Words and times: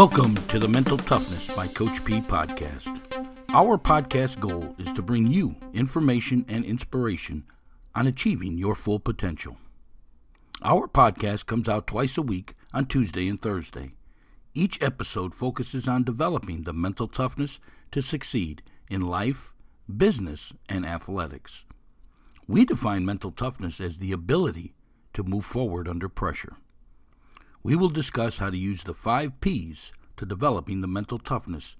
Welcome 0.00 0.34
to 0.34 0.58
the 0.58 0.66
Mental 0.66 0.96
Toughness 0.96 1.54
by 1.54 1.68
Coach 1.68 2.02
P 2.06 2.22
podcast. 2.22 2.88
Our 3.50 3.76
podcast 3.76 4.40
goal 4.40 4.74
is 4.78 4.90
to 4.94 5.02
bring 5.02 5.26
you 5.26 5.56
information 5.74 6.46
and 6.48 6.64
inspiration 6.64 7.44
on 7.94 8.06
achieving 8.06 8.56
your 8.56 8.74
full 8.74 8.98
potential. 8.98 9.58
Our 10.62 10.88
podcast 10.88 11.44
comes 11.44 11.68
out 11.68 11.86
twice 11.86 12.16
a 12.16 12.22
week 12.22 12.54
on 12.72 12.86
Tuesday 12.86 13.28
and 13.28 13.38
Thursday. 13.38 13.92
Each 14.54 14.82
episode 14.82 15.34
focuses 15.34 15.86
on 15.86 16.04
developing 16.04 16.62
the 16.62 16.72
mental 16.72 17.06
toughness 17.06 17.60
to 17.90 18.00
succeed 18.00 18.62
in 18.88 19.02
life, 19.02 19.52
business, 19.94 20.54
and 20.66 20.86
athletics. 20.86 21.66
We 22.48 22.64
define 22.64 23.04
mental 23.04 23.32
toughness 23.32 23.82
as 23.82 23.98
the 23.98 24.12
ability 24.12 24.72
to 25.12 25.24
move 25.24 25.44
forward 25.44 25.86
under 25.86 26.08
pressure. 26.08 26.56
We 27.62 27.76
will 27.76 27.88
discuss 27.88 28.38
how 28.38 28.50
to 28.50 28.56
use 28.56 28.84
the 28.84 28.94
five 28.94 29.40
P's 29.40 29.92
to 30.16 30.24
developing 30.24 30.80
the 30.80 30.86
mental 30.86 31.18
toughness 31.18 31.76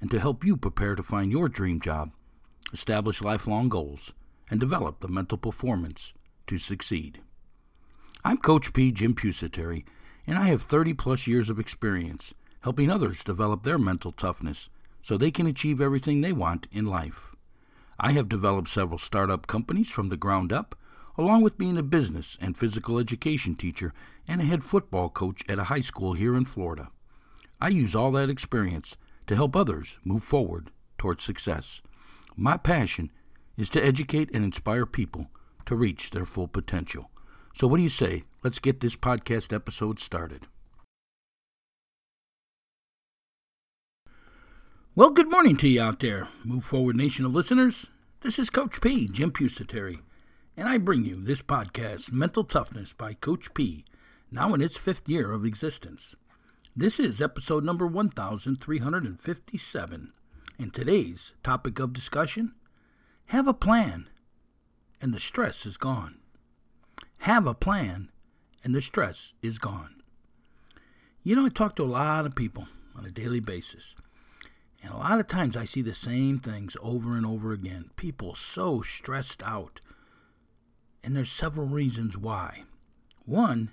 and 0.00 0.10
to 0.10 0.18
help 0.18 0.44
you 0.44 0.56
prepare 0.56 0.94
to 0.94 1.02
find 1.02 1.30
your 1.30 1.48
dream 1.48 1.78
job, 1.78 2.12
establish 2.72 3.20
lifelong 3.20 3.68
goals, 3.68 4.12
and 4.50 4.58
develop 4.58 5.00
the 5.00 5.08
mental 5.08 5.36
performance 5.36 6.14
to 6.46 6.56
succeed. 6.56 7.20
I'm 8.24 8.38
Coach 8.38 8.72
P. 8.72 8.92
Jim 8.92 9.14
Pusateri, 9.14 9.84
and 10.26 10.38
I 10.38 10.48
have 10.48 10.62
30 10.62 10.94
plus 10.94 11.26
years 11.26 11.50
of 11.50 11.58
experience 11.58 12.32
helping 12.60 12.90
others 12.90 13.24
develop 13.24 13.62
their 13.62 13.78
mental 13.78 14.12
toughness 14.12 14.68
so 15.02 15.16
they 15.16 15.30
can 15.30 15.46
achieve 15.46 15.80
everything 15.80 16.20
they 16.20 16.32
want 16.32 16.66
in 16.72 16.86
life. 16.86 17.34
I 17.98 18.12
have 18.12 18.28
developed 18.28 18.68
several 18.68 18.98
startup 18.98 19.46
companies 19.46 19.90
from 19.90 20.08
the 20.08 20.16
ground 20.16 20.52
up, 20.52 20.74
along 21.20 21.42
with 21.42 21.58
being 21.58 21.76
a 21.76 21.82
business 21.82 22.38
and 22.40 22.56
physical 22.56 22.98
education 22.98 23.54
teacher 23.54 23.92
and 24.26 24.40
a 24.40 24.44
head 24.44 24.64
football 24.64 25.10
coach 25.10 25.42
at 25.50 25.58
a 25.58 25.64
high 25.64 25.80
school 25.80 26.14
here 26.14 26.34
in 26.34 26.46
Florida. 26.46 26.88
I 27.60 27.68
use 27.68 27.94
all 27.94 28.10
that 28.12 28.30
experience 28.30 28.96
to 29.26 29.36
help 29.36 29.54
others 29.54 29.98
move 30.02 30.24
forward 30.24 30.70
towards 30.96 31.22
success. 31.22 31.82
My 32.36 32.56
passion 32.56 33.10
is 33.58 33.68
to 33.70 33.84
educate 33.84 34.30
and 34.32 34.42
inspire 34.42 34.86
people 34.86 35.26
to 35.66 35.76
reach 35.76 36.10
their 36.10 36.24
full 36.24 36.48
potential. 36.48 37.10
So, 37.54 37.66
what 37.66 37.76
do 37.76 37.82
you 37.82 37.90
say? 37.90 38.24
Let's 38.42 38.58
get 38.58 38.80
this 38.80 38.96
podcast 38.96 39.52
episode 39.52 39.98
started. 39.98 40.46
Well, 44.96 45.10
good 45.10 45.30
morning 45.30 45.58
to 45.58 45.68
you 45.68 45.82
out 45.82 46.00
there, 46.00 46.28
Move 46.44 46.64
Forward 46.64 46.96
Nation 46.96 47.26
of 47.26 47.34
listeners. 47.34 47.88
This 48.22 48.38
is 48.38 48.48
Coach 48.48 48.80
P, 48.80 49.06
Jim 49.06 49.30
Pusateri, 49.30 50.00
and 50.60 50.68
I 50.68 50.76
bring 50.76 51.06
you 51.06 51.22
this 51.22 51.40
podcast, 51.40 52.12
Mental 52.12 52.44
Toughness 52.44 52.92
by 52.92 53.14
Coach 53.14 53.54
P, 53.54 53.86
now 54.30 54.52
in 54.52 54.60
its 54.60 54.76
fifth 54.76 55.08
year 55.08 55.32
of 55.32 55.46
existence. 55.46 56.14
This 56.76 57.00
is 57.00 57.22
episode 57.22 57.64
number 57.64 57.86
1357, 57.86 60.12
and 60.58 60.74
today's 60.74 61.32
topic 61.42 61.78
of 61.78 61.94
discussion 61.94 62.52
have 63.28 63.48
a 63.48 63.54
plan, 63.54 64.10
and 65.00 65.14
the 65.14 65.18
stress 65.18 65.64
is 65.64 65.78
gone. 65.78 66.18
Have 67.20 67.46
a 67.46 67.54
plan, 67.54 68.10
and 68.62 68.74
the 68.74 68.82
stress 68.82 69.32
is 69.40 69.58
gone. 69.58 70.02
You 71.22 71.36
know, 71.36 71.46
I 71.46 71.48
talk 71.48 71.74
to 71.76 71.84
a 71.84 71.84
lot 71.84 72.26
of 72.26 72.34
people 72.34 72.68
on 72.94 73.06
a 73.06 73.10
daily 73.10 73.40
basis. 73.40 73.96
And 74.82 74.92
a 74.92 74.98
lot 74.98 75.20
of 75.20 75.26
times 75.26 75.56
I 75.56 75.64
see 75.64 75.80
the 75.80 75.94
same 75.94 76.38
things 76.38 76.76
over 76.82 77.16
and 77.16 77.24
over 77.24 77.52
again. 77.52 77.92
People 77.96 78.34
so 78.34 78.82
stressed 78.82 79.42
out. 79.42 79.80
And 81.02 81.16
there's 81.16 81.30
several 81.30 81.66
reasons 81.66 82.16
why. 82.16 82.64
One, 83.24 83.70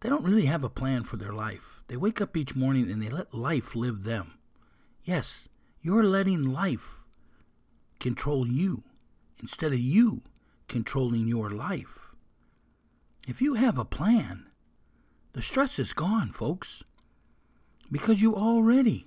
they 0.00 0.08
don't 0.08 0.24
really 0.24 0.46
have 0.46 0.64
a 0.64 0.68
plan 0.68 1.04
for 1.04 1.16
their 1.16 1.32
life. 1.32 1.82
They 1.88 1.96
wake 1.96 2.20
up 2.20 2.36
each 2.36 2.56
morning 2.56 2.90
and 2.90 3.02
they 3.02 3.08
let 3.08 3.34
life 3.34 3.74
live 3.74 4.04
them. 4.04 4.34
Yes, 5.04 5.48
you're 5.80 6.04
letting 6.04 6.42
life 6.42 7.04
control 8.00 8.46
you 8.46 8.84
instead 9.40 9.72
of 9.72 9.78
you 9.78 10.22
controlling 10.68 11.28
your 11.28 11.50
life. 11.50 12.10
If 13.26 13.40
you 13.40 13.54
have 13.54 13.78
a 13.78 13.84
plan, 13.84 14.46
the 15.32 15.42
stress 15.42 15.78
is 15.78 15.92
gone, 15.92 16.30
folks, 16.30 16.82
because 17.90 18.22
you 18.22 18.34
already 18.34 19.06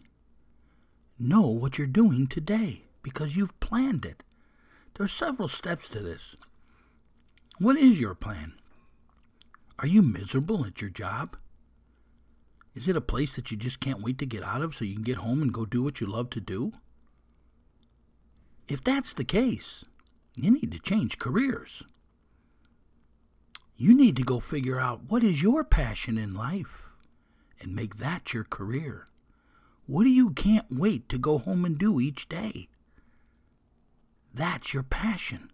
know 1.19 1.47
what 1.47 1.77
you're 1.77 1.87
doing 1.87 2.27
today 2.27 2.83
because 3.01 3.35
you've 3.35 3.59
planned 3.59 4.05
it. 4.05 4.23
There 4.95 5.05
are 5.05 5.07
several 5.07 5.47
steps 5.47 5.87
to 5.89 5.99
this. 5.99 6.35
What 7.59 7.75
is 7.75 7.99
your 7.99 8.13
plan? 8.13 8.53
Are 9.79 9.87
you 9.87 10.03
miserable 10.03 10.63
at 10.65 10.79
your 10.79 10.91
job? 10.91 11.37
Is 12.75 12.87
it 12.87 12.95
a 12.95 13.01
place 13.01 13.35
that 13.35 13.49
you 13.49 13.57
just 13.57 13.79
can't 13.79 14.03
wait 14.03 14.19
to 14.19 14.27
get 14.27 14.43
out 14.43 14.61
of 14.61 14.75
so 14.75 14.85
you 14.85 14.93
can 14.93 15.03
get 15.03 15.17
home 15.17 15.41
and 15.41 15.51
go 15.51 15.65
do 15.65 15.81
what 15.81 15.99
you 15.99 16.05
love 16.05 16.29
to 16.31 16.39
do? 16.39 16.71
If 18.67 18.83
that's 18.83 19.11
the 19.11 19.23
case, 19.23 19.85
you 20.35 20.51
need 20.51 20.71
to 20.71 20.79
change 20.79 21.17
careers. 21.17 21.81
You 23.75 23.95
need 23.95 24.17
to 24.17 24.23
go 24.23 24.39
figure 24.39 24.79
out 24.79 25.09
what 25.09 25.23
is 25.23 25.41
your 25.41 25.63
passion 25.63 26.19
in 26.19 26.35
life 26.35 26.91
and 27.59 27.75
make 27.75 27.97
that 27.97 28.35
your 28.35 28.43
career. 28.43 29.07
What 29.87 30.03
do 30.03 30.09
you 30.09 30.29
can't 30.29 30.67
wait 30.69 31.09
to 31.09 31.17
go 31.17 31.39
home 31.39 31.65
and 31.65 31.75
do 31.75 31.99
each 31.99 32.29
day? 32.29 32.67
That's 34.31 34.75
your 34.75 34.83
passion. 34.83 35.49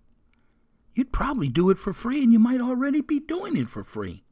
You'd 0.95 1.11
probably 1.11 1.49
do 1.49 1.69
it 1.69 1.79
for 1.79 1.93
free, 1.93 2.23
and 2.23 2.31
you 2.31 2.39
might 2.39 2.61
already 2.61 3.01
be 3.01 3.19
doing 3.19 3.57
it 3.57 3.69
for 3.69 3.83
free. 3.83 4.23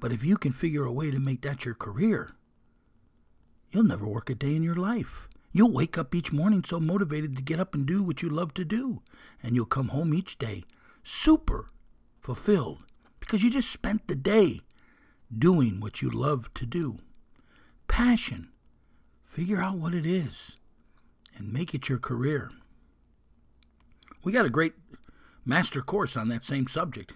But 0.00 0.12
if 0.12 0.24
you 0.24 0.36
can 0.36 0.52
figure 0.52 0.84
a 0.84 0.92
way 0.92 1.10
to 1.10 1.18
make 1.18 1.42
that 1.42 1.64
your 1.64 1.74
career, 1.74 2.30
you'll 3.70 3.82
never 3.82 4.06
work 4.06 4.30
a 4.30 4.34
day 4.34 4.54
in 4.54 4.62
your 4.62 4.76
life. 4.76 5.28
You'll 5.50 5.72
wake 5.72 5.98
up 5.98 6.14
each 6.14 6.32
morning 6.32 6.62
so 6.62 6.78
motivated 6.78 7.36
to 7.36 7.42
get 7.42 7.58
up 7.58 7.74
and 7.74 7.84
do 7.84 8.02
what 8.02 8.22
you 8.22 8.28
love 8.28 8.54
to 8.54 8.64
do, 8.64 9.02
and 9.42 9.56
you'll 9.56 9.66
come 9.66 9.88
home 9.88 10.14
each 10.14 10.38
day 10.38 10.64
super 11.02 11.66
fulfilled 12.20 12.82
because 13.18 13.42
you 13.42 13.50
just 13.50 13.70
spent 13.70 14.06
the 14.06 14.14
day 14.14 14.60
doing 15.36 15.80
what 15.80 16.02
you 16.02 16.10
love 16.10 16.52
to 16.54 16.66
do 16.66 16.98
passion. 17.86 18.50
Figure 19.24 19.60
out 19.60 19.78
what 19.78 19.94
it 19.94 20.06
is 20.06 20.56
and 21.36 21.52
make 21.52 21.74
it 21.74 21.88
your 21.88 21.98
career. 21.98 22.50
We 24.24 24.32
got 24.32 24.46
a 24.46 24.50
great 24.50 24.74
master 25.44 25.80
course 25.80 26.16
on 26.16 26.28
that 26.28 26.44
same 26.44 26.66
subject 26.66 27.12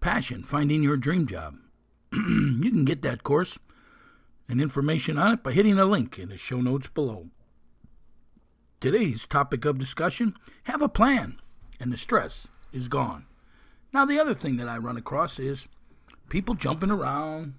Passion, 0.00 0.42
Finding 0.42 0.82
Your 0.82 0.96
Dream 0.96 1.26
Job. 1.26 1.56
you 2.12 2.70
can 2.70 2.84
get 2.84 3.02
that 3.02 3.22
course 3.22 3.58
and 4.48 4.60
information 4.60 5.16
on 5.16 5.32
it 5.32 5.42
by 5.42 5.52
hitting 5.52 5.78
a 5.78 5.84
link 5.84 6.18
in 6.18 6.28
the 6.28 6.36
show 6.36 6.60
notes 6.60 6.88
below. 6.88 7.28
Today's 8.80 9.26
topic 9.26 9.64
of 9.64 9.78
discussion 9.78 10.34
have 10.64 10.82
a 10.82 10.88
plan, 10.88 11.40
and 11.78 11.92
the 11.92 11.96
stress 11.96 12.48
is 12.72 12.88
gone. 12.88 13.26
Now, 13.92 14.04
the 14.04 14.18
other 14.18 14.34
thing 14.34 14.56
that 14.56 14.68
I 14.68 14.76
run 14.78 14.96
across 14.96 15.38
is 15.38 15.68
people 16.28 16.54
jumping 16.54 16.90
around 16.90 17.54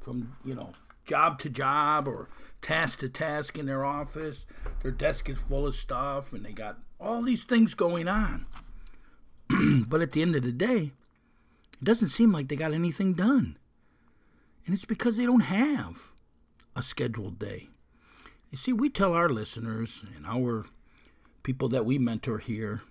from, 0.00 0.36
you 0.44 0.54
know, 0.54 0.72
job 1.04 1.38
to 1.40 1.50
job 1.50 2.06
or 2.06 2.28
task 2.62 3.00
to 3.00 3.08
task 3.08 3.58
in 3.58 3.66
their 3.66 3.84
office. 3.84 4.46
Their 4.82 4.92
desk 4.92 5.28
is 5.28 5.40
full 5.40 5.66
of 5.66 5.74
stuff 5.74 6.32
and 6.32 6.44
they 6.44 6.52
got 6.52 6.78
all 6.98 7.22
these 7.22 7.44
things 7.44 7.74
going 7.74 8.08
on. 8.08 8.46
but 9.88 10.00
at 10.00 10.12
the 10.12 10.22
end 10.22 10.36
of 10.36 10.42
the 10.42 10.52
day, 10.52 10.92
it 11.72 11.84
doesn't 11.84 12.08
seem 12.08 12.32
like 12.32 12.48
they 12.48 12.56
got 12.56 12.74
anything 12.74 13.14
done. 13.14 13.56
And 14.66 14.74
it's 14.74 14.84
because 14.84 15.16
they 15.16 15.26
don't 15.26 15.40
have 15.40 16.12
a 16.76 16.82
scheduled 16.82 17.38
day. 17.38 17.68
You 18.50 18.58
see, 18.58 18.72
we 18.72 18.88
tell 18.90 19.14
our 19.14 19.28
listeners 19.28 20.04
and 20.14 20.26
our 20.26 20.66
people 21.42 21.68
that 21.68 21.86
we 21.86 21.98
mentor 21.98 22.38
here, 22.38 22.82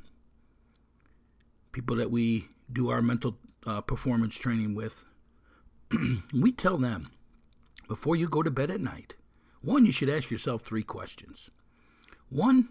people 1.71 1.95
that 1.97 2.11
we 2.11 2.47
do 2.71 2.89
our 2.89 3.01
mental 3.01 3.38
uh, 3.65 3.81
performance 3.81 4.38
training 4.38 4.73
with, 4.73 5.06
we 6.33 6.51
tell 6.51 6.77
them 6.77 7.09
before 7.89 8.15
you 8.15 8.30
go 8.30 8.44
to 8.44 8.51
bed 8.51 8.69
at 8.69 8.80
night, 8.80 9.15
one, 9.62 9.83
you 9.83 9.91
should 9.91 10.09
ask 10.09 10.30
yourself 10.30 10.62
three 10.62 10.83
questions. 10.83 11.50
One, 12.30 12.69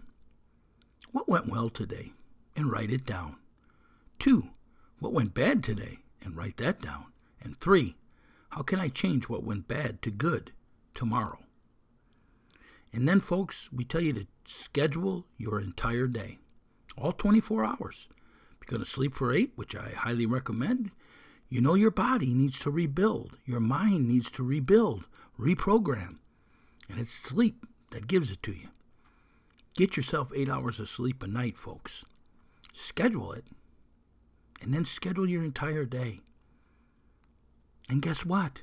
what 1.11 1.27
went 1.27 1.49
well 1.49 1.69
today? 1.69 2.13
And 2.55 2.71
write 2.71 2.89
it 2.89 3.05
down. 3.05 3.35
Two, 4.17 4.49
what 4.99 5.11
went 5.11 5.33
bad 5.33 5.61
today? 5.61 5.99
And 6.23 6.35
write 6.35 6.55
that 6.57 6.81
down. 6.81 7.07
And 7.41 7.57
three, 7.57 7.95
how 8.51 8.61
can 8.61 8.79
I 8.79 8.87
change 8.87 9.27
what 9.27 9.43
went 9.43 9.67
bad 9.67 10.01
to 10.03 10.09
good 10.09 10.51
tomorrow? 10.93 11.39
And 12.93 13.07
then, 13.07 13.19
folks, 13.19 13.69
we 13.73 13.83
tell 13.83 14.01
you 14.01 14.13
to 14.13 14.27
schedule 14.45 15.25
your 15.37 15.59
entire 15.59 16.07
day, 16.07 16.39
all 16.97 17.11
24 17.11 17.65
hours. 17.65 18.07
If 18.09 18.67
you're 18.71 18.77
going 18.77 18.85
to 18.85 18.89
sleep 18.89 19.13
for 19.13 19.33
eight, 19.33 19.51
which 19.55 19.75
I 19.75 19.89
highly 19.89 20.25
recommend, 20.25 20.91
you 21.49 21.61
know 21.61 21.73
your 21.73 21.91
body 21.91 22.33
needs 22.33 22.59
to 22.59 22.69
rebuild, 22.71 23.37
your 23.45 23.59
mind 23.59 24.07
needs 24.07 24.29
to 24.31 24.43
rebuild, 24.43 25.07
reprogram. 25.39 26.17
And 26.87 26.99
it's 26.99 27.11
sleep 27.11 27.65
that 27.91 28.07
gives 28.07 28.31
it 28.31 28.43
to 28.43 28.51
you. 28.51 28.69
Get 29.75 29.97
yourself 29.97 30.31
eight 30.35 30.49
hours 30.49 30.79
of 30.79 30.89
sleep 30.89 31.23
a 31.23 31.27
night, 31.27 31.57
folks. 31.57 32.05
Schedule 32.73 33.33
it. 33.33 33.45
And 34.61 34.73
then 34.73 34.85
schedule 34.85 35.27
your 35.27 35.43
entire 35.43 35.85
day. 35.85 36.19
And 37.89 38.01
guess 38.01 38.25
what? 38.25 38.61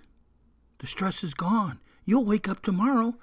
The 0.79 0.87
stress 0.87 1.25
is 1.25 1.35
gone. 1.35 1.81
You'll 2.05 2.25
wake 2.25 2.49
up 2.49 2.63
tomorrow. 2.63 3.17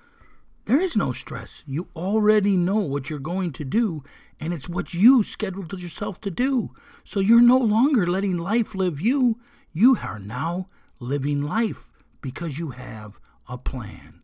There 0.65 0.79
is 0.79 0.95
no 0.95 1.11
stress. 1.11 1.63
You 1.67 1.89
already 1.95 2.55
know 2.55 2.77
what 2.77 3.09
you're 3.09 3.19
going 3.19 3.51
to 3.53 3.65
do, 3.65 4.03
and 4.39 4.53
it's 4.53 4.69
what 4.69 4.93
you 4.93 5.23
scheduled 5.23 5.73
yourself 5.79 6.21
to 6.21 6.31
do. 6.31 6.73
So 7.03 7.19
you're 7.19 7.41
no 7.41 7.57
longer 7.57 8.07
letting 8.07 8.37
life 8.37 8.73
live 8.73 9.01
you. 9.01 9.39
You 9.73 9.97
are 10.01 10.19
now 10.19 10.69
living 10.99 11.41
life 11.41 11.89
because 12.21 12.59
you 12.59 12.71
have 12.71 13.19
a 13.49 13.57
plan. 13.57 14.21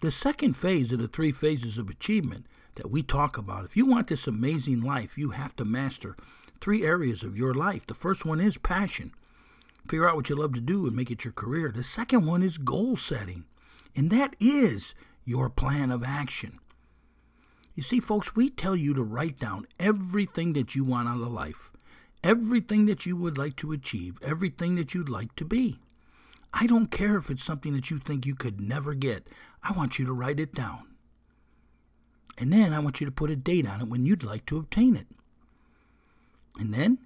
The 0.00 0.12
second 0.12 0.54
phase 0.54 0.92
of 0.92 1.00
the 1.00 1.08
three 1.08 1.32
phases 1.32 1.76
of 1.76 1.90
achievement 1.90 2.46
that 2.76 2.90
we 2.90 3.02
talk 3.02 3.36
about, 3.36 3.64
if 3.64 3.76
you 3.76 3.84
want 3.84 4.06
this 4.06 4.28
amazing 4.28 4.80
life, 4.80 5.18
you 5.18 5.30
have 5.30 5.56
to 5.56 5.64
master 5.64 6.16
three 6.60 6.84
areas 6.84 7.24
of 7.24 7.36
your 7.36 7.52
life. 7.52 7.84
The 7.84 7.94
first 7.94 8.24
one 8.24 8.40
is 8.40 8.58
passion. 8.58 9.12
Figure 9.88 10.08
out 10.08 10.14
what 10.14 10.28
you 10.28 10.36
love 10.36 10.54
to 10.54 10.60
do 10.60 10.86
and 10.86 10.94
make 10.94 11.10
it 11.10 11.24
your 11.24 11.32
career. 11.32 11.72
The 11.72 11.82
second 11.82 12.26
one 12.26 12.44
is 12.44 12.58
goal 12.58 12.94
setting, 12.94 13.46
and 13.98 14.10
that 14.10 14.36
is 14.38 14.94
your 15.24 15.50
plan 15.50 15.90
of 15.90 16.04
action. 16.04 16.60
You 17.74 17.82
see, 17.82 17.98
folks, 17.98 18.36
we 18.36 18.48
tell 18.48 18.76
you 18.76 18.94
to 18.94 19.02
write 19.02 19.40
down 19.40 19.66
everything 19.80 20.52
that 20.52 20.76
you 20.76 20.84
want 20.84 21.08
out 21.08 21.20
of 21.20 21.32
life, 21.32 21.72
everything 22.22 22.86
that 22.86 23.06
you 23.06 23.16
would 23.16 23.36
like 23.36 23.56
to 23.56 23.72
achieve, 23.72 24.20
everything 24.22 24.76
that 24.76 24.94
you'd 24.94 25.08
like 25.08 25.34
to 25.34 25.44
be. 25.44 25.80
I 26.54 26.68
don't 26.68 26.92
care 26.92 27.16
if 27.16 27.28
it's 27.28 27.42
something 27.42 27.72
that 27.72 27.90
you 27.90 27.98
think 27.98 28.24
you 28.24 28.36
could 28.36 28.60
never 28.60 28.94
get. 28.94 29.26
I 29.64 29.72
want 29.72 29.98
you 29.98 30.06
to 30.06 30.12
write 30.12 30.38
it 30.38 30.54
down. 30.54 30.86
And 32.38 32.52
then 32.52 32.72
I 32.72 32.78
want 32.78 33.00
you 33.00 33.04
to 33.04 33.10
put 33.10 33.30
a 33.30 33.36
date 33.36 33.66
on 33.66 33.80
it 33.80 33.88
when 33.88 34.06
you'd 34.06 34.22
like 34.22 34.46
to 34.46 34.58
obtain 34.58 34.94
it. 34.94 35.08
And 36.56 36.72
then 36.72 36.98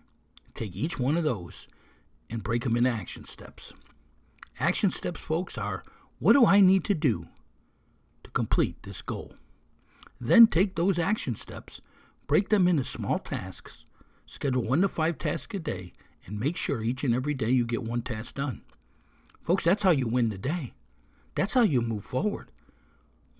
take 0.53 0.77
each 0.77 0.99
one 0.99 1.17
of 1.17 1.25
those 1.25 1.69
and 2.29 2.45
break 2.45 2.65
them 2.65 2.77
into 2.77 2.91
action 2.91 3.25
steps. 3.25 3.73
Action 4.61 4.91
steps, 4.91 5.23
folks, 5.23 5.57
are 5.57 5.83
what 6.23 6.35
do 6.35 6.47
I 6.47 6.61
need 6.61 6.85
to 6.85 6.95
do 6.95 7.27
to 8.23 8.31
complete 8.31 8.85
this 8.85 9.03
goal? 9.03 9.33
Then 10.21 10.47
take 10.47 10.77
those 10.77 10.97
action 10.97 11.35
steps, 11.35 11.81
break 12.29 12.49
them 12.49 12.69
into 12.69 12.85
small 12.85 13.19
tasks, 13.19 13.85
schedule 14.25 14.63
one 14.63 14.83
to 14.83 14.89
five 14.89 15.19
tasks 15.19 15.53
a 15.57 15.59
day, 15.59 15.93
and 16.25 16.39
make 16.39 16.57
sure 16.57 16.81
each 16.81 17.03
and 17.03 17.13
every 17.13 17.35
day 17.35 17.51
you 17.51 17.67
get 17.67 17.83
one 17.83 18.03
task 18.03 18.37
done. 18.37 18.63
Folks, 19.43 19.65
that's 19.65 19.83
how 19.83 19.91
you 19.91 20.07
win 20.07 20.29
the 20.29 20.39
day. 20.39 20.75
That's 21.35 21.55
how 21.55 21.63
you 21.63 21.81
move 21.81 22.05
forward. 22.05 22.53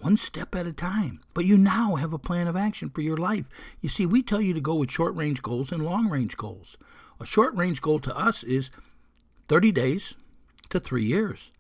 One 0.01 0.17
step 0.17 0.53
at 0.57 0.67
a 0.67 0.73
time. 0.73 1.21
But 1.35 1.45
you 1.45 1.57
now 1.57 1.95
have 1.95 2.13
a 2.13 2.19
plan 2.19 2.49
of 2.49 2.57
action 2.57 2.91
for 2.91 3.03
your 3.03 3.17
life. 3.17 3.49
You 3.81 3.91
see, 3.91 4.07
we 4.07 4.25
tell 4.25 4.41
you 4.41 4.55
to 4.55 4.61
go 4.61 4.75
with 4.75 4.91
short 4.91 5.15
range 5.15 5.41
goals 5.41 5.71
and 5.71 5.85
long 5.85 6.09
range 6.09 6.37
goals. 6.37 6.77
A 7.21 7.27
short 7.27 7.55
range 7.55 7.81
goal 7.81 8.01
to 8.01 8.17
us 8.17 8.43
is 8.43 8.73
30 9.47 9.71
days 9.71 10.17
to 10.71 10.81
three 10.81 11.05
years. 11.05 11.53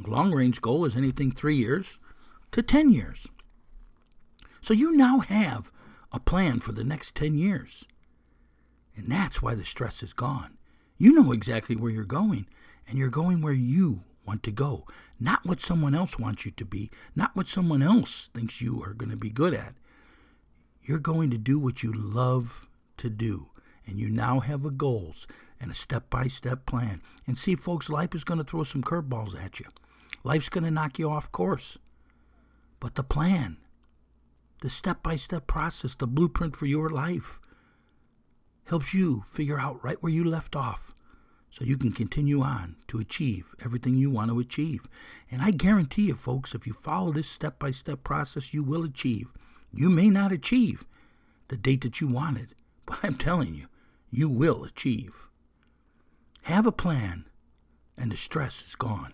Long 0.00 0.32
range 0.32 0.60
goal 0.60 0.84
is 0.84 0.96
anything 0.96 1.30
three 1.30 1.56
years 1.56 1.98
to 2.52 2.62
10 2.62 2.90
years. 2.90 3.26
So 4.60 4.74
you 4.74 4.96
now 4.96 5.20
have 5.20 5.70
a 6.12 6.18
plan 6.18 6.60
for 6.60 6.72
the 6.72 6.84
next 6.84 7.14
10 7.14 7.36
years. 7.36 7.84
And 8.96 9.10
that's 9.10 9.42
why 9.42 9.54
the 9.54 9.64
stress 9.64 10.02
is 10.02 10.12
gone. 10.12 10.56
You 10.96 11.12
know 11.12 11.32
exactly 11.32 11.76
where 11.76 11.90
you're 11.90 12.04
going, 12.04 12.46
and 12.86 12.98
you're 12.98 13.08
going 13.08 13.40
where 13.42 13.52
you 13.52 14.04
want 14.24 14.42
to 14.44 14.52
go, 14.52 14.86
not 15.20 15.44
what 15.44 15.60
someone 15.60 15.94
else 15.94 16.18
wants 16.18 16.44
you 16.44 16.52
to 16.52 16.64
be, 16.64 16.90
not 17.14 17.34
what 17.34 17.48
someone 17.48 17.82
else 17.82 18.30
thinks 18.32 18.62
you 18.62 18.82
are 18.82 18.94
going 18.94 19.10
to 19.10 19.16
be 19.16 19.30
good 19.30 19.54
at. 19.54 19.74
You're 20.82 20.98
going 20.98 21.30
to 21.30 21.38
do 21.38 21.58
what 21.58 21.82
you 21.82 21.92
love 21.92 22.68
to 22.98 23.10
do, 23.10 23.48
and 23.86 23.98
you 23.98 24.08
now 24.08 24.40
have 24.40 24.64
a 24.64 24.70
goals 24.70 25.26
and 25.60 25.70
a 25.70 25.74
step-by-step 25.74 26.66
plan. 26.66 27.02
And 27.26 27.36
see, 27.36 27.54
folks, 27.56 27.88
life 27.88 28.14
is 28.14 28.24
going 28.24 28.38
to 28.38 28.44
throw 28.44 28.62
some 28.62 28.82
curveballs 28.82 29.38
at 29.38 29.60
you. 29.60 29.66
Life's 30.24 30.48
going 30.48 30.64
to 30.64 30.70
knock 30.70 30.98
you 30.98 31.10
off 31.10 31.30
course. 31.30 31.78
But 32.80 32.94
the 32.94 33.02
plan, 33.02 33.58
the 34.62 34.70
step-by-step 34.70 35.46
process, 35.46 35.94
the 35.94 36.06
blueprint 36.06 36.56
for 36.56 36.66
your 36.66 36.88
life 36.88 37.38
helps 38.64 38.94
you 38.94 39.22
figure 39.26 39.60
out 39.60 39.84
right 39.84 40.02
where 40.02 40.12
you 40.12 40.24
left 40.24 40.56
off 40.56 40.92
so 41.50 41.64
you 41.64 41.76
can 41.76 41.92
continue 41.92 42.40
on 42.40 42.76
to 42.88 42.98
achieve 42.98 43.54
everything 43.64 43.94
you 43.94 44.10
want 44.10 44.30
to 44.30 44.40
achieve. 44.40 44.88
And 45.30 45.42
I 45.42 45.50
guarantee 45.50 46.06
you, 46.06 46.14
folks, 46.14 46.54
if 46.54 46.66
you 46.66 46.72
follow 46.72 47.12
this 47.12 47.28
step 47.28 47.58
by 47.58 47.70
step 47.70 48.02
process, 48.02 48.52
you 48.54 48.64
will 48.64 48.82
achieve. 48.82 49.28
You 49.72 49.90
may 49.90 50.08
not 50.08 50.32
achieve 50.32 50.84
the 51.48 51.56
date 51.56 51.82
that 51.82 52.00
you 52.00 52.08
wanted, 52.08 52.54
but 52.86 52.98
I'm 53.02 53.14
telling 53.16 53.54
you, 53.54 53.66
you 54.10 54.28
will 54.28 54.64
achieve. 54.64 55.28
Have 56.44 56.66
a 56.66 56.72
plan, 56.72 57.26
and 57.96 58.10
the 58.10 58.16
stress 58.16 58.64
is 58.66 58.74
gone. 58.74 59.12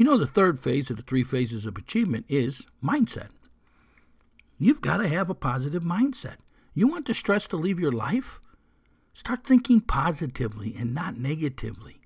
You 0.00 0.06
know, 0.06 0.16
the 0.16 0.24
third 0.24 0.58
phase 0.58 0.88
of 0.88 0.96
the 0.96 1.02
three 1.02 1.22
phases 1.22 1.66
of 1.66 1.76
achievement 1.76 2.24
is 2.26 2.62
mindset. 2.82 3.28
You've 4.58 4.80
got 4.80 4.96
to 4.96 5.08
have 5.08 5.28
a 5.28 5.34
positive 5.34 5.82
mindset. 5.82 6.36
You 6.72 6.86
want 6.86 7.04
the 7.04 7.12
stress 7.12 7.46
to 7.48 7.58
leave 7.58 7.78
your 7.78 7.92
life? 7.92 8.40
Start 9.12 9.44
thinking 9.44 9.82
positively 9.82 10.74
and 10.74 10.94
not 10.94 11.18
negatively. 11.18 12.00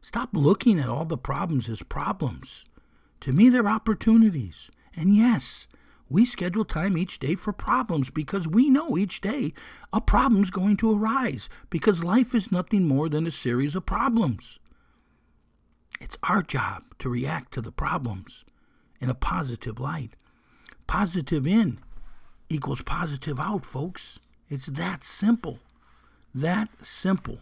Stop 0.00 0.28
looking 0.32 0.78
at 0.78 0.88
all 0.88 1.04
the 1.04 1.18
problems 1.18 1.68
as 1.68 1.82
problems. 1.82 2.64
To 3.22 3.32
me, 3.32 3.48
they're 3.48 3.66
opportunities. 3.66 4.70
And 4.94 5.16
yes, 5.16 5.66
we 6.08 6.24
schedule 6.24 6.64
time 6.64 6.96
each 6.96 7.18
day 7.18 7.34
for 7.34 7.52
problems 7.52 8.10
because 8.10 8.46
we 8.46 8.70
know 8.70 8.96
each 8.96 9.20
day 9.20 9.54
a 9.92 10.00
problem's 10.00 10.50
going 10.50 10.76
to 10.76 10.96
arise 10.96 11.48
because 11.68 12.04
life 12.04 12.32
is 12.32 12.52
nothing 12.52 12.86
more 12.86 13.08
than 13.08 13.26
a 13.26 13.32
series 13.32 13.74
of 13.74 13.86
problems. 13.86 14.60
It's 16.00 16.16
our 16.22 16.42
job 16.42 16.82
to 16.98 17.08
react 17.08 17.52
to 17.52 17.60
the 17.60 17.70
problems 17.70 18.44
in 19.00 19.10
a 19.10 19.14
positive 19.14 19.78
light. 19.78 20.16
Positive 20.86 21.46
in 21.46 21.78
equals 22.48 22.82
positive 22.82 23.38
out, 23.38 23.64
folks. 23.64 24.18
It's 24.48 24.66
that 24.66 25.04
simple. 25.04 25.60
That 26.34 26.68
simple. 26.84 27.38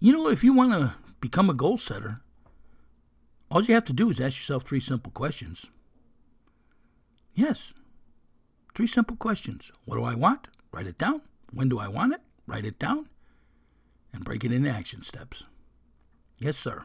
You 0.00 0.12
know, 0.12 0.28
if 0.28 0.42
you 0.42 0.52
want 0.52 0.72
to 0.72 0.94
become 1.20 1.48
a 1.48 1.54
goal 1.54 1.78
setter, 1.78 2.20
all 3.50 3.62
you 3.62 3.74
have 3.74 3.84
to 3.84 3.92
do 3.92 4.10
is 4.10 4.20
ask 4.20 4.36
yourself 4.38 4.64
three 4.64 4.80
simple 4.80 5.12
questions. 5.12 5.66
Yes, 7.34 7.72
three 8.74 8.86
simple 8.86 9.16
questions. 9.16 9.70
What 9.84 9.96
do 9.96 10.04
I 10.04 10.14
want? 10.14 10.48
Write 10.72 10.86
it 10.86 10.98
down. 10.98 11.22
When 11.52 11.68
do 11.68 11.78
I 11.78 11.88
want 11.88 12.14
it? 12.14 12.20
Write 12.46 12.64
it 12.64 12.78
down. 12.78 13.08
And 14.12 14.24
break 14.24 14.44
it 14.44 14.52
into 14.52 14.70
action 14.70 15.02
steps. 15.02 15.44
Yes, 16.38 16.56
sir. 16.56 16.84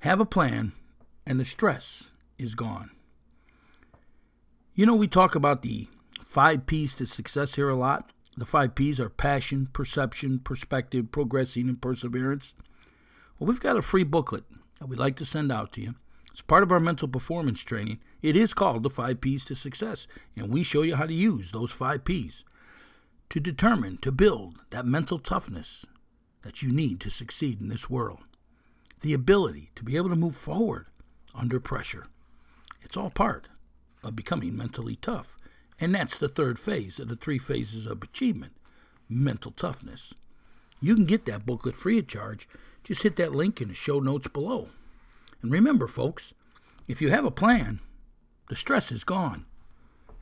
Have 0.00 0.20
a 0.20 0.26
plan, 0.26 0.72
and 1.26 1.40
the 1.40 1.44
stress 1.44 2.08
is 2.38 2.54
gone. 2.54 2.90
You 4.74 4.86
know, 4.86 4.94
we 4.94 5.06
talk 5.08 5.34
about 5.34 5.62
the 5.62 5.88
five 6.22 6.66
P's 6.66 6.94
to 6.96 7.06
success 7.06 7.54
here 7.54 7.68
a 7.68 7.76
lot. 7.76 8.10
The 8.36 8.46
five 8.46 8.74
P's 8.74 8.98
are 8.98 9.08
passion, 9.08 9.68
perception, 9.72 10.38
perspective, 10.38 11.12
progressing, 11.12 11.68
and 11.68 11.80
perseverance. 11.80 12.54
Well, 13.38 13.48
we've 13.48 13.60
got 13.60 13.76
a 13.76 13.82
free 13.82 14.04
booklet 14.04 14.44
that 14.78 14.86
we'd 14.86 14.98
like 14.98 15.16
to 15.16 15.26
send 15.26 15.52
out 15.52 15.72
to 15.72 15.80
you. 15.80 15.94
It's 16.30 16.40
part 16.40 16.62
of 16.62 16.72
our 16.72 16.80
mental 16.80 17.08
performance 17.08 17.60
training. 17.60 18.00
It 18.22 18.36
is 18.36 18.54
called 18.54 18.82
the 18.82 18.90
five 18.90 19.20
P's 19.20 19.44
to 19.46 19.54
success, 19.54 20.06
and 20.34 20.48
we 20.48 20.62
show 20.62 20.82
you 20.82 20.96
how 20.96 21.06
to 21.06 21.12
use 21.14 21.50
those 21.50 21.70
five 21.70 22.04
P's 22.04 22.44
to 23.28 23.40
determine, 23.40 23.98
to 23.98 24.10
build 24.10 24.60
that 24.70 24.86
mental 24.86 25.18
toughness 25.18 25.84
that 26.42 26.62
you 26.62 26.70
need 26.70 27.00
to 27.00 27.10
succeed 27.10 27.60
in 27.60 27.68
this 27.68 27.88
world. 27.88 28.20
The 29.00 29.14
ability 29.14 29.70
to 29.74 29.84
be 29.84 29.96
able 29.96 30.10
to 30.10 30.16
move 30.16 30.36
forward 30.36 30.86
under 31.34 31.58
pressure. 31.58 32.06
It's 32.82 32.96
all 32.96 33.10
part 33.10 33.48
of 34.02 34.16
becoming 34.16 34.56
mentally 34.56 34.96
tough. 34.96 35.36
And 35.80 35.94
that's 35.94 36.18
the 36.18 36.28
third 36.28 36.58
phase 36.58 36.98
of 36.98 37.08
the 37.08 37.16
three 37.16 37.38
phases 37.38 37.86
of 37.86 38.02
achievement 38.02 38.52
mental 39.08 39.52
toughness. 39.52 40.14
You 40.80 40.94
can 40.94 41.04
get 41.04 41.26
that 41.26 41.44
booklet 41.44 41.76
free 41.76 41.98
of 41.98 42.08
charge. 42.08 42.48
Just 42.82 43.02
hit 43.02 43.16
that 43.16 43.34
link 43.34 43.60
in 43.60 43.68
the 43.68 43.74
show 43.74 44.00
notes 44.00 44.28
below. 44.28 44.68
And 45.42 45.52
remember, 45.52 45.86
folks, 45.86 46.32
if 46.88 47.02
you 47.02 47.10
have 47.10 47.24
a 47.24 47.30
plan, 47.30 47.80
the 48.48 48.56
stress 48.56 48.90
is 48.90 49.04
gone. 49.04 49.44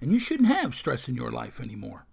And 0.00 0.12
you 0.12 0.18
shouldn't 0.18 0.48
have 0.48 0.74
stress 0.74 1.08
in 1.08 1.14
your 1.14 1.30
life 1.30 1.60
anymore 1.60 2.06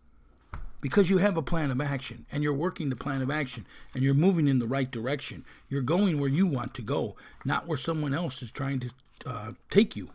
because 0.81 1.10
you 1.10 1.17
have 1.17 1.38
a 1.38 1.41
plan 1.41 1.72
of 1.72 1.81
action 1.81 2.25
and 2.31 2.43
you're 2.43 2.53
working 2.53 2.89
the 2.89 2.96
plan 2.96 3.22
of 3.22 3.31
action 3.31 3.65
and 3.93 4.03
you're 4.03 4.13
moving 4.13 4.48
in 4.48 4.60
the 4.60 4.67
right 4.67 4.89
direction. 4.89 5.43
You're 5.69 5.81
going 5.81 6.19
where 6.19 6.29
you 6.29 6.46
want 6.46 6.74
to 6.75 6.81
go, 6.81 7.15
not 7.43 7.67
where 7.67 7.77
someone 7.77 8.13
else 8.13 8.41
is 8.41 8.51
trying 8.51 8.79
to 8.81 8.89
uh, 9.25 9.51
take 9.69 9.96
you. 9.96 10.10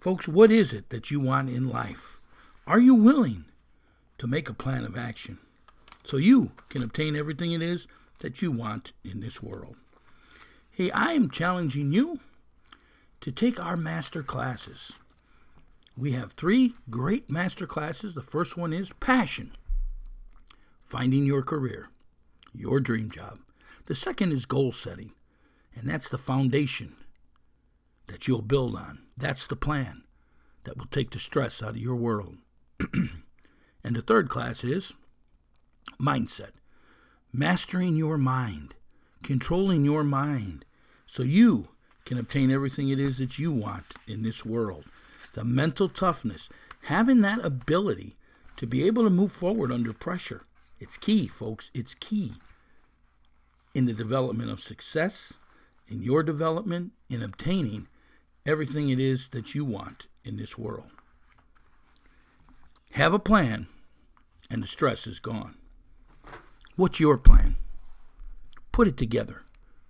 Folks, 0.00 0.28
what 0.28 0.50
is 0.50 0.72
it 0.72 0.90
that 0.90 1.10
you 1.10 1.18
want 1.18 1.48
in 1.48 1.68
life? 1.68 2.18
Are 2.66 2.78
you 2.78 2.94
willing 2.94 3.46
to 4.18 4.26
make 4.26 4.48
a 4.48 4.54
plan 4.54 4.84
of 4.84 4.98
action 4.98 5.38
so 6.04 6.18
you 6.18 6.52
can 6.68 6.82
obtain 6.82 7.16
everything 7.16 7.52
it 7.52 7.62
is 7.62 7.86
that 8.20 8.42
you 8.42 8.52
want 8.52 8.92
in 9.02 9.20
this 9.20 9.42
world? 9.42 9.76
Hey, 10.70 10.90
I 10.90 11.12
am 11.12 11.30
challenging 11.30 11.92
you 11.92 12.20
to 13.20 13.32
take 13.32 13.58
our 13.58 13.76
master 13.76 14.22
classes. 14.22 14.92
We 15.96 16.12
have 16.12 16.32
three 16.32 16.74
great 16.90 17.30
master 17.30 17.66
classes. 17.66 18.14
The 18.14 18.22
first 18.22 18.56
one 18.56 18.72
is 18.72 18.92
Passion, 18.94 19.52
Finding 20.82 21.24
Your 21.24 21.42
Career. 21.42 21.88
your 22.56 22.78
dream 22.78 23.10
job. 23.10 23.40
The 23.86 23.94
second 23.96 24.32
is 24.32 24.46
goal 24.46 24.70
setting, 24.72 25.12
and 25.74 25.88
that's 25.88 26.08
the 26.08 26.18
foundation 26.18 26.94
that 28.06 28.28
you'll 28.28 28.42
build 28.42 28.76
on. 28.76 29.00
That's 29.16 29.46
the 29.46 29.56
plan 29.56 30.04
that 30.64 30.76
will 30.76 30.86
take 30.86 31.10
the 31.10 31.18
stress 31.18 31.62
out 31.62 31.70
of 31.70 31.78
your 31.78 31.96
world. 31.96 32.38
and 32.92 33.96
the 33.96 34.02
third 34.02 34.28
class 34.28 34.62
is 34.62 34.94
mindset, 36.00 36.52
mastering 37.32 37.96
your 37.96 38.18
mind, 38.18 38.74
controlling 39.22 39.84
your 39.84 40.04
mind 40.04 40.64
so 41.06 41.22
you 41.22 41.68
can 42.04 42.18
obtain 42.18 42.50
everything 42.50 42.88
it 42.88 43.00
is 43.00 43.18
that 43.18 43.38
you 43.38 43.52
want 43.52 43.84
in 44.06 44.22
this 44.22 44.44
world. 44.44 44.84
The 45.34 45.44
mental 45.44 45.88
toughness, 45.88 46.48
having 46.82 47.20
that 47.20 47.44
ability 47.44 48.16
to 48.56 48.66
be 48.66 48.84
able 48.84 49.04
to 49.04 49.10
move 49.10 49.32
forward 49.32 49.70
under 49.70 49.92
pressure. 49.92 50.42
It's 50.80 50.96
key, 50.96 51.26
folks. 51.26 51.70
It's 51.74 51.94
key 51.94 52.34
in 53.74 53.86
the 53.86 53.92
development 53.92 54.50
of 54.50 54.62
success, 54.62 55.34
in 55.88 56.02
your 56.02 56.22
development, 56.22 56.92
in 57.10 57.22
obtaining 57.22 57.88
everything 58.46 58.88
it 58.88 59.00
is 59.00 59.30
that 59.30 59.54
you 59.54 59.64
want 59.64 60.06
in 60.24 60.36
this 60.36 60.56
world. 60.56 60.90
Have 62.92 63.12
a 63.12 63.18
plan, 63.18 63.66
and 64.48 64.62
the 64.62 64.68
stress 64.68 65.06
is 65.06 65.18
gone. 65.18 65.56
What's 66.76 67.00
your 67.00 67.18
plan? 67.18 67.56
Put 68.70 68.86
it 68.86 68.96
together. 68.96 69.42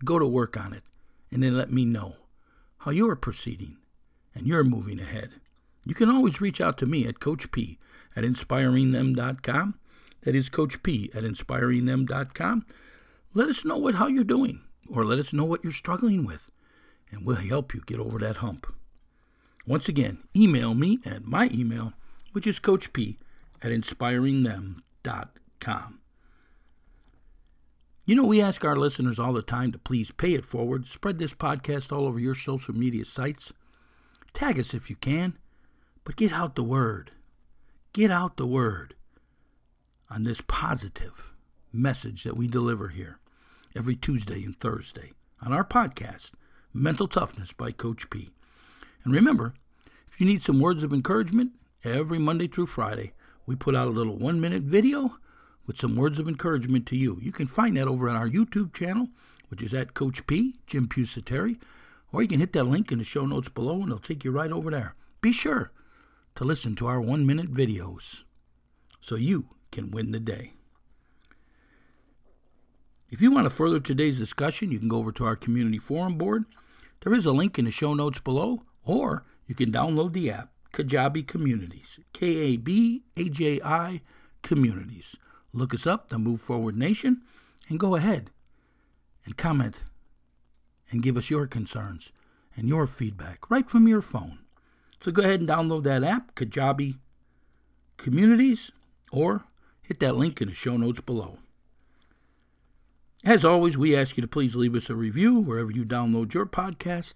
Go 0.04 0.18
to 0.18 0.26
work 0.26 0.56
on 0.56 0.72
it, 0.72 0.84
and 1.30 1.42
then 1.42 1.56
let 1.56 1.70
me 1.70 1.84
know 1.84 2.16
how 2.78 2.90
you're 2.90 3.16
proceeding 3.16 3.76
and 4.34 4.46
you're 4.46 4.64
moving 4.64 5.00
ahead. 5.00 5.34
You 5.84 5.94
can 5.94 6.10
always 6.10 6.40
reach 6.40 6.60
out 6.60 6.78
to 6.78 6.86
me 6.86 7.06
at 7.06 7.20
Coach 7.20 7.50
P 7.50 7.78
at 8.16 8.24
inspiringthem.com. 8.24 9.74
That 10.22 10.34
is 10.34 10.48
Coach 10.48 10.82
P 10.82 11.10
at 11.14 11.24
inspiringthem.com. 11.24 12.66
Let 13.34 13.48
us 13.48 13.64
know 13.64 13.76
what 13.76 13.96
how 13.96 14.06
you're 14.06 14.24
doing, 14.24 14.62
or 14.88 15.04
let 15.04 15.18
us 15.18 15.32
know 15.32 15.44
what 15.44 15.62
you're 15.62 15.72
struggling 15.72 16.24
with, 16.24 16.50
and 17.10 17.26
we'll 17.26 17.36
help 17.36 17.74
you 17.74 17.82
get 17.84 18.00
over 18.00 18.18
that 18.18 18.36
hump. 18.36 18.66
Once 19.66 19.88
again, 19.88 20.22
email 20.36 20.74
me 20.74 21.00
at 21.04 21.24
my 21.24 21.50
email, 21.52 21.92
which 22.32 22.46
is 22.46 22.58
Coach 22.58 22.92
P 22.92 23.18
at 23.62 23.70
inspiringthem.com. 23.70 26.00
You 28.06 28.14
know, 28.14 28.24
we 28.24 28.42
ask 28.42 28.62
our 28.64 28.76
listeners 28.76 29.18
all 29.18 29.32
the 29.32 29.40
time 29.40 29.72
to 29.72 29.78
please 29.78 30.10
pay 30.10 30.34
it 30.34 30.44
forward, 30.44 30.86
spread 30.86 31.18
this 31.18 31.32
podcast 31.32 31.90
all 31.90 32.06
over 32.06 32.20
your 32.20 32.34
social 32.34 32.74
media 32.74 33.06
sites. 33.06 33.54
Tag 34.34 34.58
us 34.58 34.74
if 34.74 34.90
you 34.90 34.96
can, 34.96 35.38
but 36.02 36.16
get 36.16 36.32
out 36.32 36.56
the 36.56 36.64
word. 36.64 37.12
Get 37.92 38.10
out 38.10 38.36
the 38.36 38.48
word 38.48 38.96
on 40.10 40.24
this 40.24 40.42
positive 40.48 41.32
message 41.72 42.24
that 42.24 42.36
we 42.36 42.48
deliver 42.48 42.88
here 42.88 43.20
every 43.76 43.94
Tuesday 43.94 44.42
and 44.42 44.58
Thursday 44.58 45.12
on 45.40 45.52
our 45.52 45.62
podcast, 45.62 46.32
Mental 46.72 47.06
Toughness 47.06 47.52
by 47.52 47.70
Coach 47.70 48.10
P. 48.10 48.30
And 49.04 49.14
remember, 49.14 49.54
if 50.10 50.20
you 50.20 50.26
need 50.26 50.42
some 50.42 50.58
words 50.58 50.82
of 50.82 50.92
encouragement, 50.92 51.52
every 51.84 52.18
Monday 52.18 52.48
through 52.48 52.66
Friday, 52.66 53.12
we 53.46 53.54
put 53.54 53.76
out 53.76 53.86
a 53.86 53.92
little 53.92 54.16
one 54.16 54.40
minute 54.40 54.64
video 54.64 55.16
with 55.64 55.78
some 55.78 55.94
words 55.94 56.18
of 56.18 56.26
encouragement 56.26 56.86
to 56.86 56.96
you. 56.96 57.20
You 57.22 57.30
can 57.30 57.46
find 57.46 57.76
that 57.76 57.86
over 57.86 58.10
on 58.10 58.16
our 58.16 58.28
YouTube 58.28 58.74
channel, 58.74 59.10
which 59.46 59.62
is 59.62 59.72
at 59.72 59.94
Coach 59.94 60.26
P, 60.26 60.56
Jim 60.66 60.88
Pusateri, 60.88 61.56
or 62.14 62.22
you 62.22 62.28
can 62.28 62.40
hit 62.40 62.52
that 62.52 62.64
link 62.64 62.92
in 62.92 62.98
the 62.98 63.04
show 63.04 63.26
notes 63.26 63.48
below 63.48 63.74
and 63.74 63.86
it'll 63.86 63.98
take 63.98 64.24
you 64.24 64.30
right 64.30 64.52
over 64.52 64.70
there. 64.70 64.94
Be 65.20 65.32
sure 65.32 65.72
to 66.36 66.44
listen 66.44 66.76
to 66.76 66.86
our 66.86 67.00
one 67.00 67.26
minute 67.26 67.52
videos 67.52 68.22
so 69.00 69.16
you 69.16 69.48
can 69.72 69.90
win 69.90 70.12
the 70.12 70.20
day. 70.20 70.52
If 73.10 73.20
you 73.20 73.30
want 73.30 73.44
to 73.46 73.50
further 73.50 73.80
today's 73.80 74.18
discussion, 74.18 74.70
you 74.70 74.78
can 74.78 74.88
go 74.88 74.98
over 74.98 75.12
to 75.12 75.24
our 75.24 75.36
community 75.36 75.78
forum 75.78 76.16
board. 76.16 76.44
There 77.00 77.14
is 77.14 77.26
a 77.26 77.32
link 77.32 77.58
in 77.58 77.64
the 77.64 77.70
show 77.70 77.94
notes 77.94 78.20
below, 78.20 78.62
or 78.84 79.24
you 79.46 79.54
can 79.54 79.70
download 79.70 80.12
the 80.12 80.30
app, 80.30 80.50
Kajabi 80.72 81.26
Communities, 81.26 82.00
K 82.12 82.26
A 82.26 82.56
B 82.56 83.04
A 83.16 83.28
J 83.28 83.60
I 83.62 84.00
Communities. 84.42 85.16
Look 85.52 85.74
us 85.74 85.86
up, 85.86 86.08
the 86.08 86.18
Move 86.18 86.40
Forward 86.40 86.76
Nation, 86.76 87.22
and 87.68 87.78
go 87.78 87.94
ahead 87.94 88.30
and 89.24 89.36
comment 89.36 89.84
and 90.90 91.02
give 91.02 91.16
us 91.16 91.30
your 91.30 91.46
concerns 91.46 92.12
and 92.56 92.68
your 92.68 92.86
feedback 92.86 93.50
right 93.50 93.68
from 93.68 93.88
your 93.88 94.02
phone. 94.02 94.40
So 95.00 95.12
go 95.12 95.22
ahead 95.22 95.40
and 95.40 95.48
download 95.48 95.82
that 95.84 96.04
app, 96.04 96.34
Kajabi 96.34 96.98
Communities, 97.96 98.70
or 99.12 99.44
hit 99.82 100.00
that 100.00 100.16
link 100.16 100.40
in 100.40 100.48
the 100.48 100.54
show 100.54 100.76
notes 100.76 101.00
below. 101.00 101.38
As 103.24 103.44
always, 103.44 103.76
we 103.78 103.96
ask 103.96 104.16
you 104.16 104.20
to 104.20 104.28
please 104.28 104.54
leave 104.54 104.74
us 104.74 104.90
a 104.90 104.94
review 104.94 105.40
wherever 105.40 105.70
you 105.70 105.84
download 105.84 106.34
your 106.34 106.46
podcast. 106.46 107.14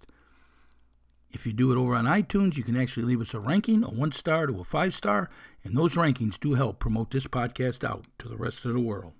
If 1.31 1.45
you 1.45 1.53
do 1.53 1.71
it 1.71 1.77
over 1.77 1.95
on 1.95 2.05
iTunes, 2.05 2.57
you 2.57 2.63
can 2.63 2.75
actually 2.75 3.05
leave 3.05 3.21
us 3.21 3.35
a 3.35 3.39
ranking, 3.39 3.83
a 3.83 3.89
one 3.89 4.11
star 4.11 4.47
to 4.47 4.59
a 4.59 4.63
five 4.63 4.95
star, 4.95 5.29
and 5.63 5.77
those 5.77 5.93
rankings 5.93 6.39
do 6.39 6.55
help 6.55 6.79
promote 6.79 7.11
this 7.11 7.27
podcast 7.27 7.83
out 7.83 8.05
to 8.17 8.27
the 8.27 8.37
rest 8.37 8.65
of 8.65 8.73
the 8.73 8.79
world. 8.79 9.13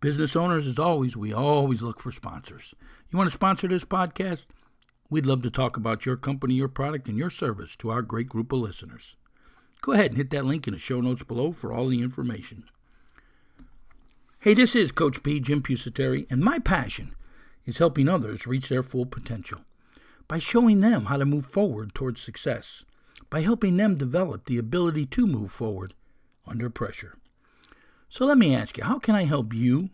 Business 0.00 0.36
owners, 0.36 0.68
as 0.68 0.78
always, 0.78 1.16
we 1.16 1.32
always 1.32 1.82
look 1.82 2.00
for 2.00 2.12
sponsors. 2.12 2.72
You 3.10 3.18
want 3.18 3.28
to 3.28 3.34
sponsor 3.34 3.66
this 3.66 3.84
podcast? 3.84 4.46
We'd 5.10 5.26
love 5.26 5.42
to 5.42 5.50
talk 5.50 5.76
about 5.76 6.06
your 6.06 6.16
company, 6.16 6.54
your 6.54 6.68
product, 6.68 7.08
and 7.08 7.18
your 7.18 7.30
service 7.30 7.74
to 7.76 7.90
our 7.90 8.02
great 8.02 8.28
group 8.28 8.52
of 8.52 8.60
listeners. 8.60 9.16
Go 9.80 9.92
ahead 9.92 10.12
and 10.12 10.16
hit 10.16 10.30
that 10.30 10.44
link 10.44 10.68
in 10.68 10.72
the 10.72 10.78
show 10.78 11.00
notes 11.00 11.24
below 11.24 11.50
for 11.50 11.72
all 11.72 11.88
the 11.88 12.00
information. 12.00 12.64
Hey, 14.38 14.54
this 14.54 14.76
is 14.76 14.92
Coach 14.92 15.24
P, 15.24 15.40
Jim 15.40 15.62
Pusateri, 15.62 16.30
and 16.30 16.42
my 16.42 16.60
passion 16.60 17.16
is 17.66 17.78
helping 17.78 18.08
others 18.08 18.46
reach 18.46 18.68
their 18.68 18.84
full 18.84 19.04
potential 19.04 19.62
by 20.28 20.38
showing 20.38 20.78
them 20.78 21.06
how 21.06 21.16
to 21.16 21.24
move 21.24 21.46
forward 21.46 21.92
towards 21.92 22.22
success, 22.22 22.84
by 23.30 23.40
helping 23.40 23.76
them 23.76 23.96
develop 23.96 24.44
the 24.44 24.58
ability 24.58 25.06
to 25.06 25.26
move 25.26 25.50
forward 25.50 25.94
under 26.46 26.70
pressure. 26.70 27.16
So 28.08 28.24
let 28.24 28.38
me 28.38 28.54
ask 28.54 28.78
you, 28.78 28.84
how 28.84 28.98
can 28.98 29.14
I 29.14 29.24
help 29.24 29.52
you 29.52 29.90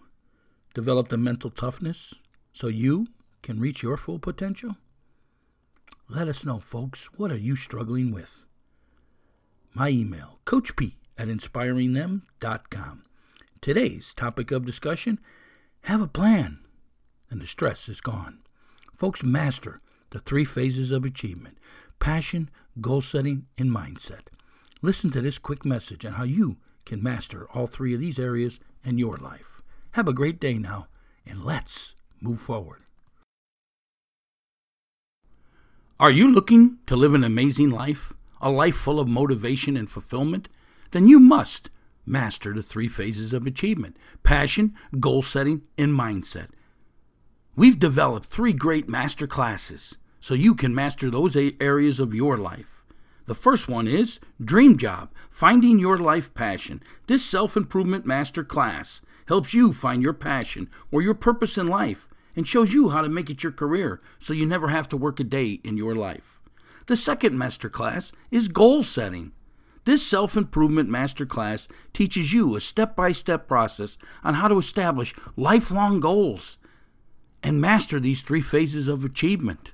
develop 0.72 1.08
the 1.08 1.16
mental 1.16 1.50
toughness 1.50 2.14
so 2.52 2.68
you 2.68 3.08
can 3.42 3.58
reach 3.58 3.82
your 3.82 3.96
full 3.96 4.18
potential? 4.18 4.76
Let 6.08 6.28
us 6.28 6.44
know, 6.44 6.60
folks. 6.60 7.06
What 7.16 7.32
are 7.32 7.36
you 7.36 7.56
struggling 7.56 8.12
with? 8.12 8.44
My 9.72 9.88
email, 9.88 10.38
coachp 10.46 10.92
at 11.18 11.28
inspiringthem.com. 11.28 13.04
Today's 13.60 14.14
topic 14.14 14.50
of 14.50 14.66
discussion 14.66 15.18
have 15.82 16.00
a 16.00 16.06
plan, 16.06 16.60
and 17.30 17.40
the 17.40 17.46
stress 17.46 17.88
is 17.88 18.00
gone. 18.00 18.40
Folks, 18.94 19.24
master 19.24 19.80
the 20.10 20.20
three 20.20 20.44
phases 20.44 20.92
of 20.92 21.04
achievement 21.04 21.58
passion, 21.98 22.50
goal 22.80 23.00
setting, 23.00 23.46
and 23.58 23.70
mindset. 23.70 24.28
Listen 24.82 25.10
to 25.10 25.20
this 25.20 25.38
quick 25.38 25.64
message 25.64 26.04
on 26.06 26.12
how 26.12 26.24
you 26.24 26.58
can 26.84 27.02
master 27.02 27.48
all 27.54 27.66
three 27.66 27.94
of 27.94 28.00
these 28.00 28.18
areas 28.18 28.60
in 28.84 28.98
your 28.98 29.16
life. 29.16 29.62
Have 29.92 30.08
a 30.08 30.12
great 30.12 30.40
day 30.40 30.58
now, 30.58 30.88
and 31.26 31.44
let's 31.44 31.94
move 32.20 32.40
forward. 32.40 32.82
Are 36.00 36.10
you 36.10 36.30
looking 36.30 36.78
to 36.86 36.96
live 36.96 37.14
an 37.14 37.22
amazing 37.22 37.70
life, 37.70 38.12
a 38.40 38.50
life 38.50 38.76
full 38.76 38.98
of 38.98 39.08
motivation 39.08 39.76
and 39.76 39.88
fulfillment? 39.88 40.48
Then 40.90 41.06
you 41.06 41.20
must 41.20 41.70
master 42.04 42.52
the 42.52 42.62
three 42.62 42.88
phases 42.88 43.32
of 43.32 43.46
achievement 43.46 43.96
passion, 44.22 44.74
goal 44.98 45.22
setting, 45.22 45.62
and 45.78 45.92
mindset. 45.92 46.48
We've 47.56 47.78
developed 47.78 48.26
three 48.26 48.52
great 48.52 48.88
master 48.88 49.28
classes 49.28 49.96
so 50.18 50.34
you 50.34 50.54
can 50.54 50.74
master 50.74 51.10
those 51.10 51.36
areas 51.36 52.00
of 52.00 52.14
your 52.14 52.36
life. 52.36 52.73
The 53.26 53.34
first 53.34 53.68
one 53.70 53.88
is 53.88 54.20
Dream 54.42 54.76
Job 54.76 55.10
Finding 55.30 55.78
Your 55.78 55.96
Life 55.96 56.34
Passion. 56.34 56.82
This 57.06 57.24
self 57.24 57.56
improvement 57.56 58.04
master 58.04 58.44
class 58.44 59.00
helps 59.28 59.54
you 59.54 59.72
find 59.72 60.02
your 60.02 60.12
passion 60.12 60.68
or 60.92 61.00
your 61.00 61.14
purpose 61.14 61.56
in 61.56 61.66
life 61.66 62.06
and 62.36 62.46
shows 62.46 62.74
you 62.74 62.90
how 62.90 63.00
to 63.00 63.08
make 63.08 63.30
it 63.30 63.42
your 63.42 63.52
career 63.52 64.02
so 64.18 64.34
you 64.34 64.44
never 64.44 64.68
have 64.68 64.86
to 64.88 64.98
work 64.98 65.20
a 65.20 65.24
day 65.24 65.58
in 65.64 65.78
your 65.78 65.94
life. 65.94 66.38
The 66.86 66.98
second 66.98 67.38
master 67.38 67.70
class 67.70 68.12
is 68.30 68.48
Goal 68.48 68.82
Setting. 68.82 69.32
This 69.86 70.04
self 70.04 70.36
improvement 70.36 70.90
master 70.90 71.24
class 71.24 71.66
teaches 71.94 72.34
you 72.34 72.54
a 72.54 72.60
step 72.60 72.94
by 72.94 73.12
step 73.12 73.48
process 73.48 73.96
on 74.22 74.34
how 74.34 74.48
to 74.48 74.58
establish 74.58 75.14
lifelong 75.34 75.98
goals 75.98 76.58
and 77.42 77.58
master 77.58 77.98
these 77.98 78.20
three 78.20 78.42
phases 78.42 78.86
of 78.86 79.02
achievement 79.02 79.73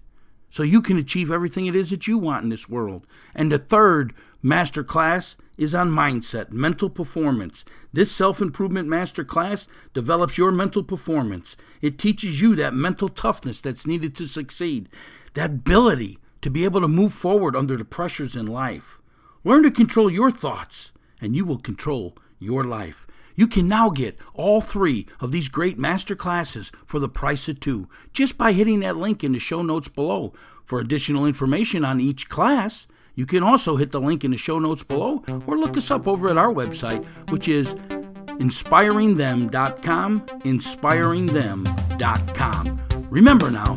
so 0.51 0.63
you 0.63 0.83
can 0.83 0.99
achieve 0.99 1.31
everything 1.31 1.67
it 1.67 1.77
is 1.77 1.91
that 1.91 2.07
you 2.07 2.19
want 2.19 2.43
in 2.43 2.51
this 2.51 2.69
world. 2.69 3.07
And 3.35 3.51
the 3.51 3.59
third 3.59 4.13
master 4.43 4.85
class 4.85 5.37
is 5.57 5.75
on 5.75 5.91
mindset, 5.91 6.51
mental 6.51 6.91
performance. 6.91 7.65
This 7.93 8.11
self 8.11 8.41
improvement 8.41 8.89
master 8.89 9.25
class 9.25 9.69
develops 9.93 10.37
your 10.37 10.51
mental 10.51 10.83
performance. 10.83 11.57
It 11.81 11.99
teaches 11.99 12.41
you 12.41 12.55
that 12.57 12.75
mental 12.75 13.09
toughness 13.09 13.61
that's 13.61 13.87
needed 13.87 14.15
to 14.17 14.27
succeed, 14.27 14.89
that 15.35 15.51
ability 15.51 16.19
to 16.41 16.51
be 16.51 16.65
able 16.65 16.81
to 16.81 16.89
move 16.89 17.13
forward 17.13 17.55
under 17.55 17.77
the 17.77 17.85
pressures 17.85 18.35
in 18.35 18.47
life. 18.47 19.01
Learn 19.45 19.63
to 19.63 19.71
control 19.71 20.11
your 20.11 20.31
thoughts, 20.31 20.93
and 21.21 21.37
you 21.37 21.45
will 21.45 21.59
control 21.59 22.17
your 22.39 22.65
life. 22.65 23.07
You 23.35 23.47
can 23.47 23.69
now 23.69 23.91
get 23.91 24.19
all 24.35 24.61
three 24.61 25.07
of 25.21 25.33
these 25.33 25.49
great 25.49 25.79
master 25.79 26.15
classes 26.15 26.71
for 26.87 26.99
the 26.99 27.09
price 27.09 27.49
of 27.49 27.61
two 27.61 27.89
just 28.13 28.37
by 28.37 28.53
hitting 28.53 28.81
that 28.81 28.97
link 28.97 29.25
in 29.25 29.33
the 29.33 29.39
show 29.39 29.63
notes 29.63 29.89
below. 29.89 30.33
For 30.65 30.79
additional 30.79 31.27
information 31.27 31.85
on 31.85 32.01
each 32.01 32.29
class, 32.29 32.87
you 33.15 33.27
can 33.27 33.43
also 33.43 33.77
hit 33.77 33.93
the 33.93 34.01
link 34.01 34.25
in 34.25 34.31
the 34.31 34.37
show 34.37 34.59
notes 34.59 34.83
below 34.83 35.23
or 35.47 35.59
look 35.59 35.77
us 35.77 35.91
up 35.91 36.07
over 36.07 36.29
at 36.29 36.39
our 36.39 36.53
website, 36.53 37.05
which 37.31 37.49
is 37.49 37.75
inspiringthem.com. 37.75 40.21
Inspiringthem.com. 40.21 42.81
Remember 43.11 43.51
now, 43.51 43.77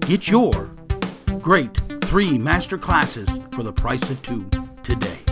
get 0.00 0.28
your 0.28 0.70
great 1.40 1.76
three 2.04 2.38
master 2.38 2.78
classes 2.78 3.28
for 3.52 3.62
the 3.62 3.72
price 3.72 4.10
of 4.10 4.20
two 4.22 4.48
today. 4.82 5.31